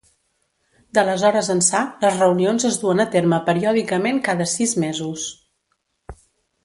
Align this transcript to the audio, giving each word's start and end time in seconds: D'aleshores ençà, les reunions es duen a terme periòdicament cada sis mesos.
D'aleshores 0.97 1.49
ençà, 1.55 1.81
les 2.05 2.17
reunions 2.21 2.67
es 2.71 2.79
duen 2.85 3.03
a 3.03 3.07
terme 3.17 3.41
periòdicament 3.51 4.23
cada 4.31 4.49
sis 4.55 4.75
mesos. 4.87 5.31